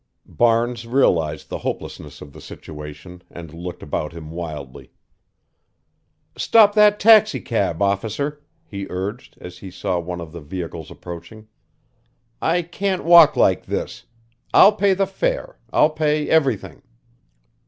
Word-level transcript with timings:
Barnes 0.25 0.87
realized 0.87 1.49
the 1.49 1.59
hopelessness 1.59 2.21
of 2.21 2.33
the 2.33 2.41
situation 2.41 3.21
and 3.29 3.53
looked 3.53 3.83
about 3.83 4.13
him 4.13 4.31
wildly. 4.31 4.89
"Stop 6.35 6.73
that 6.73 6.99
taxicab, 6.99 7.79
officer," 7.83 8.41
he 8.65 8.87
urged, 8.89 9.37
as 9.39 9.59
he 9.59 9.69
saw 9.69 9.99
one 9.99 10.19
of 10.19 10.31
the 10.31 10.41
vehicles 10.41 10.89
approaching. 10.89 11.47
"I 12.41 12.63
can't 12.63 13.03
walk 13.03 13.37
like 13.37 13.67
this. 13.67 14.05
I'll 14.55 14.73
pay 14.75 14.95
the 14.95 15.05
fare 15.05 15.59
I'll 15.71 15.91
pay 15.91 16.27
everything." 16.27 16.81